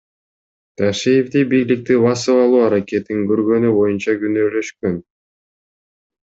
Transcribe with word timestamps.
Ташиевди 0.79 1.43
бийликти 1.51 1.99
басып 2.07 2.41
алуу 2.45 2.63
аракетин 2.69 3.21
көргөнү 3.33 3.77
боюнча 3.79 4.19
күнөөлөшкөн. 4.25 5.01